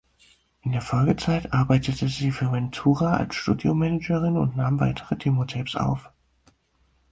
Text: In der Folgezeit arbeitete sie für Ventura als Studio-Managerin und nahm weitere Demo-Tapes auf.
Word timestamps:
In 0.63 0.71
der 0.71 0.81
Folgezeit 0.81 1.53
arbeitete 1.53 2.07
sie 2.07 2.31
für 2.31 2.51
Ventura 2.51 3.17
als 3.17 3.35
Studio-Managerin 3.35 4.35
und 4.35 4.55
nahm 4.57 4.79
weitere 4.79 5.15
Demo-Tapes 5.15 5.75
auf. 5.75 6.09